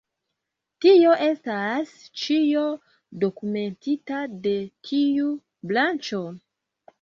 [0.85, 1.91] Tio estas
[2.21, 2.63] ĉio
[3.25, 4.55] dokumentita de
[4.89, 5.29] tiu
[5.75, 6.25] branĉo.